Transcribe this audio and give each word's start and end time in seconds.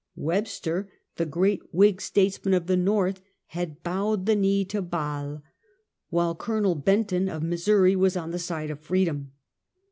Webster, 0.15 0.91
the 1.17 1.27
great 1.27 1.61
Whig 1.71 2.01
statesman 2.01 2.55
of 2.55 2.65
the 2.65 2.75
Korth, 2.75 3.21
had 3.49 3.83
bowed 3.83 4.25
the 4.25 4.35
knee 4.35 4.65
to 4.65 4.81
Baal, 4.81 5.43
while 6.09 6.33
Col, 6.33 6.73
Benton, 6.73 7.29
of 7.29 7.43
Mis 7.43 7.67
souri, 7.67 7.95
was 7.95 8.17
on 8.17 8.31
the 8.31 8.39
side 8.39 8.71
of 8.71 8.79
Freedom. 8.79 9.31